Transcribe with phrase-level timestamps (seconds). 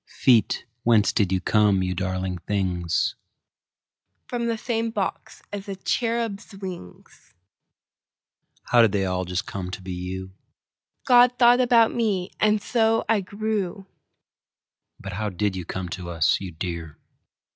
[0.07, 3.13] Feet, whence did you come, you darling things?
[4.27, 7.35] From the same box as the cherubs' wings.
[8.63, 10.31] How did they all just come to be you?
[11.05, 13.85] God thought about me, and so I grew.
[14.99, 16.97] But how did you come to us, you dear?